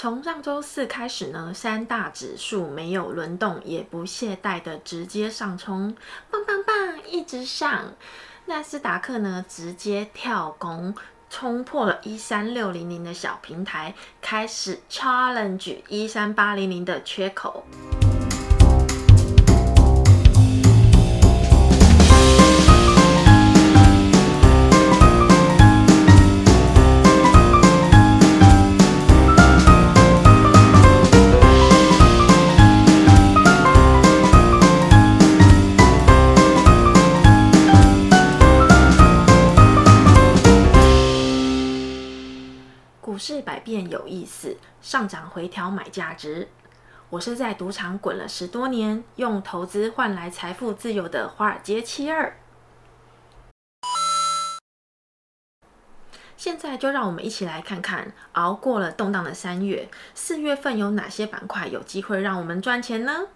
[0.00, 5.92] 从上周四开始呢，三大指数没有轮动，也不懈怠的直接上冲，
[6.30, 7.92] 棒棒棒，一直上。
[8.46, 10.94] 纳斯达克呢，直接跳空
[11.28, 13.92] 冲破了一三六零零的小平台，
[14.22, 17.64] 开始 challenge 一三八零零的缺口。
[44.88, 46.48] 上涨回调买价值。
[47.10, 52.38] 我是在赌场滚了十多年，用投资换来财富自由的华尔街七二。
[56.38, 63.26] 现在就让我们一起来看看，熬过了动荡的三月，四月份有哪些板块有机会让我们赚钱呢？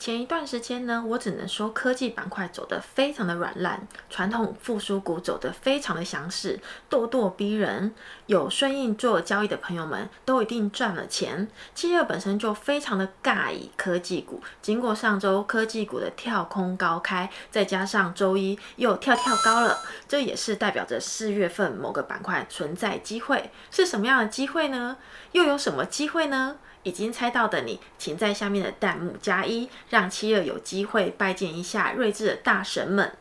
[0.00, 7.94] 前一段时间呢，我只能说科技板块走得非常的软烂，传统复苏股走得非常的强势，咄咄逼人。
[8.24, 11.46] 有顺应做交易的朋友们都一定赚了钱。
[11.74, 23.50] 七月本身就非常的尬意科技股，经过上周科技股的跳空高开，再加上周一又跳跳高了，这也是代表着四月份某个板块存在机会。
[23.70, 24.96] 是什么样的机会呢？
[25.32, 26.56] 又有什么机会呢？
[26.82, 33.16] 已经猜到的你，请在下面的弹幕加一，让七二有机会拜见一下睿智的大神们。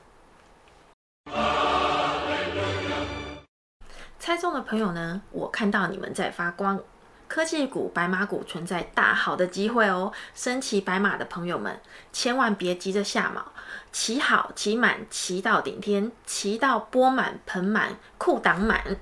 [4.18, 5.22] 猜中的朋友呢？
[5.32, 6.80] 我看到你们在发光。
[7.28, 10.12] 科技股、白马股存在大好的机会哦。
[10.34, 11.80] 身骑白马的朋友们，
[12.12, 13.46] 千万别急着下马，
[13.92, 18.98] 骑好、骑满、骑到顶天，骑到波满盆满裤裆满。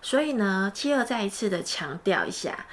[0.00, 2.66] 所以呢，七二再一次的强调一下。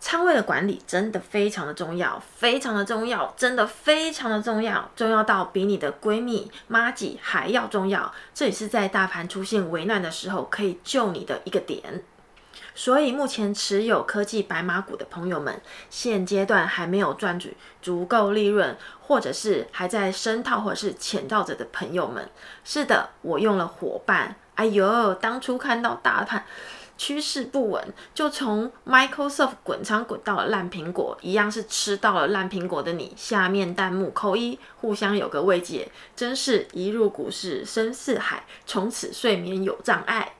[0.00, 8.10] 仓位的管理真的非常的重要，非常的重要，真的非常的重要，重要到比你的闺蜜、妈吉还要重要。
[8.34, 12.02] 这也是在大盘出现危难的时候可以救你的一个点。
[12.74, 15.60] 所以目前持有科技白马股的朋友们，
[15.90, 22.26] 现阶段还没有赚取足够利润，或者是还在深套或者是潜套着的朋友们，
[22.64, 24.36] 是的，我用了伙伴。
[24.54, 26.44] 哎呦，当初看到大盘。
[27.00, 33.14] 趋势不稳，就从 Microsoft 滚仓滚到了烂苹果，一样是吃到了烂苹果的你。
[33.16, 40.34] 下面弹幕扣一，互相有个慰藉，真是一入股市深似海，从此睡眠有障碍。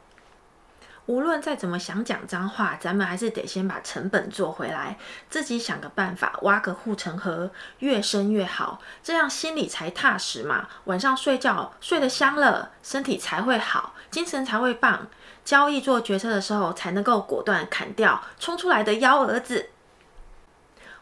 [1.10, 4.97] 无论再怎么想讲脏话，咱们还是得先把成本做回来，
[5.28, 7.50] 自己想个办法，挖个护城河，
[7.81, 10.69] 越深越好，这样心里才踏实嘛。
[10.84, 15.09] 晚上睡觉睡得香了，身体才会好，精神才会棒。
[15.44, 19.71] 交易做决策的时候，才能够果断砍掉冲出来的幺蛾子。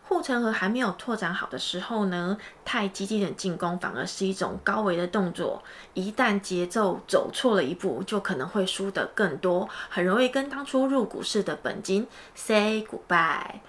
[0.09, 5.63] 护城河还没有拓展好的时候呢，太激进的进攻反而是一种高危的动作。
[5.93, 13.61] 一旦节奏走错了一步，就可能会输得更多，很容易跟当初入股市的本金 say goodbye。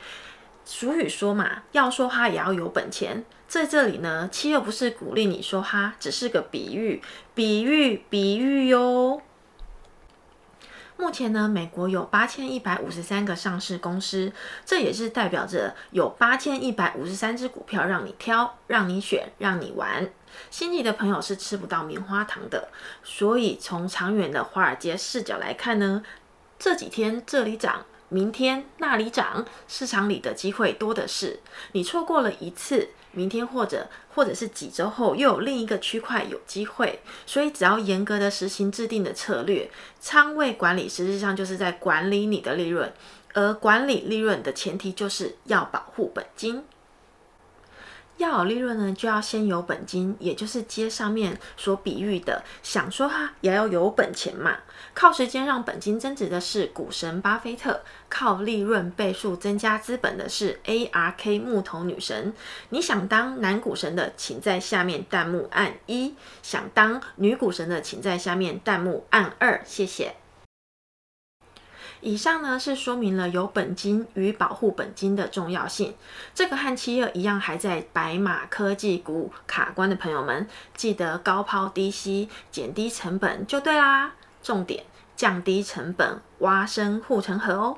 [0.63, 3.25] 俗语说嘛，要说哈也要有本钱。
[3.47, 7.01] 在这里呢，七又不是鼓励你说哈，只是个比喻，
[7.35, 9.21] 比喻，比喻哟。
[10.99, 14.33] 目前呢，美国有八千一百五十三个上市公司，
[14.65, 20.09] 这也是代表着有八千一百五十三只股票让你挑、让你选、让你玩。
[20.51, 22.67] 心急的朋友是吃不到棉花糖的，
[23.01, 26.03] 所以从长远的华尔街视角来看呢，
[26.59, 27.85] 这几天这里涨。
[28.09, 31.39] 明天那里涨，市场里的机会多的是。
[31.71, 37.01] 你错过了一次，明天或者或者是几周后又有另一个区块有机会。
[37.25, 39.69] 所以只要严格的实行制定的策略，
[39.99, 42.91] 仓位管理实际上就是在管理你的利润，
[43.33, 46.63] 而管理利润的前提就是要保护本金。
[48.19, 54.57] 要有利润呢，就要先有本金，也就是接上面所比喻的，想说哈也要有本钱嘛。
[54.93, 62.33] 靠时间让本金增值的是股神巴菲特，靠利润倍数增加资本的是 ARK 木头女神。
[62.69, 66.13] 你想当男股神的，请在下面弹幕按一；
[66.43, 69.61] 想当女股神的，请在下面弹幕按二。
[69.65, 70.15] 谢谢。
[72.01, 75.95] 以上呢是说明了有本金与保护本金的重要性。
[76.33, 84.13] 这个和七二一样还在白马科技股卡关的朋友们，记得高抛低吸，减低成本就对啦。
[84.41, 84.85] 重点
[85.15, 87.77] 降低成本，挖深护城河哦。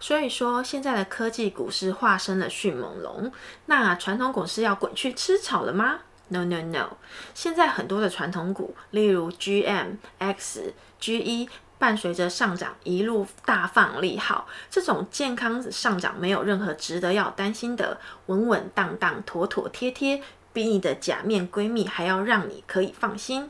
[0.00, 3.32] 所以说，现在的科技股是化身了迅猛龙，
[3.66, 6.96] 那传统股是要滚去吃草了吗？No No No！
[7.34, 11.48] 现在很多的传统股，例如 GM、X、GE。
[11.80, 20.20] 伴随着上涨一路大放利好，这种健康上涨没有任何值得要担心的，稳稳当当、妥妥帖帖，
[20.52, 23.48] 比你的假面闺蜜还要让你可以放心。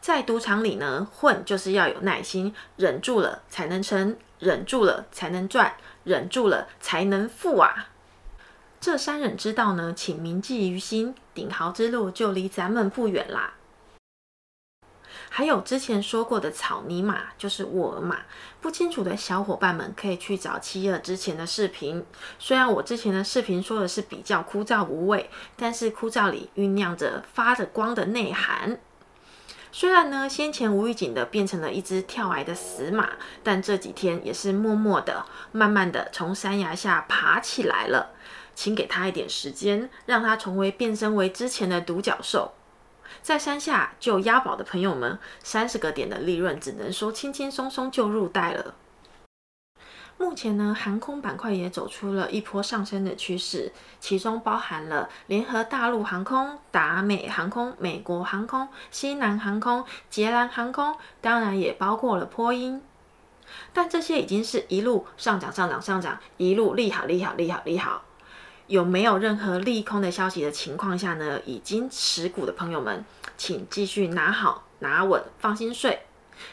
[0.00, 5.74] 在赌场里呢，混就是要有耐心，忍住了才能成，忍住了才能赚，
[6.04, 7.88] 忍住了才能富啊！
[8.80, 13.54] 这三忍之道呢，请铭记于心，顶豪之路就离咱们不远啦。
[15.30, 18.20] 还有之前说过的草泥马就是沃尔玛，
[18.60, 22.04] 不清楚的小伙伴们可以去找七二之前的视频。
[22.38, 28.80] 虽然我之前的视频说的是比较枯燥无味，但是枯燥里酝酿着发着光的内涵。
[29.70, 33.10] 虽然呢，先前无预警的变成了一只跳崖的死马，
[33.42, 38.14] 但这几天也是默默的、慢慢的从山崖下爬起来了。
[38.58, 42.54] 请给他一点时间，让他重回变身为之前的独角兽。
[43.22, 48.74] 在山下就押宝的朋友们，三十个点的利润只能说轻轻松松就入袋了。
[50.16, 53.70] 目前呢，航空板块也走出了一波上升的趋势，
[54.00, 62.82] 其中包含了联合大陆航空、达美航空、美国航空、西南航空、捷蓝航空，当然也包括了波音。
[63.72, 68.02] 但这些已经是一路上涨、上涨、上涨，一路利好、利好、利好、利好。
[68.68, 71.40] 有没有任何利空的消息的情况下呢？
[71.44, 73.04] 已经持股的朋友们，
[73.36, 76.02] 请继续拿好、拿稳，放心睡。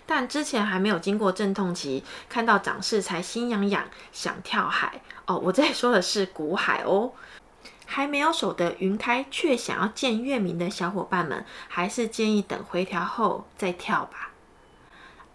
[0.05, 5.37] 但之前还没有经过阵痛期，看到涨势才心痒痒，想跳海哦。
[5.37, 7.11] 我在说的是股海哦。
[7.85, 14.31] 还没有守得云开，却想要见月明的小伙伴们，还是建议等回调后再跳吧。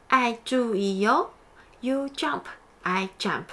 [0.08, 1.30] 爱注意哟
[1.80, 2.42] ，You jump,
[2.82, 3.44] I jump。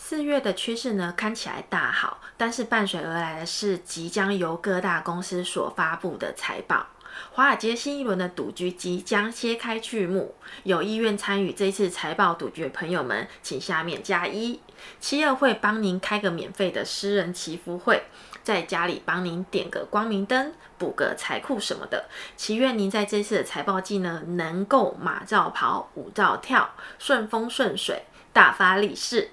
[0.00, 6.86] 四月的趋势呢，看起来大好，但是伴随而来的是即将由各大公司所发布的财报。
[7.32, 14.60] 华尔街新一轮的赌局即将揭开序幕，有意愿参与这次财报赌局的朋友们，请下面加一。
[15.00, 18.04] 七二会帮您开个免费的私人祈福会，
[18.44, 22.08] 在家里帮您点个光明灯，补个财库什么的。
[22.36, 29.32] 祈愿您在这次的财报季呢，能够马照跑，舞照跳，顺风顺水，大发利市。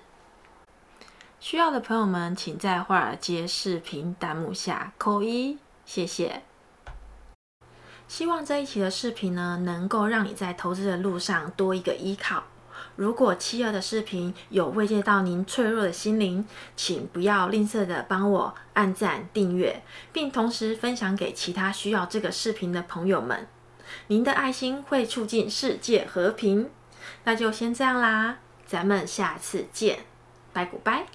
[1.47, 6.41] 需要的朋友们，请在华尔街视频弹幕下扣一，谢谢。
[8.07, 12.45] 希望这一期的视频呢，能够让你在投资的路上多一个依靠。
[12.95, 23.47] 如果七二的视频有慰藉到您脆弱的心灵，请不要吝啬的帮我按赞、订阅，并同时分享给其他需要这个视频的朋友们。
[24.07, 26.71] 您的爱心会促进世界和平。
[27.25, 29.99] 那就先这样啦，咱们下次见，
[30.51, 31.05] 拜古拜。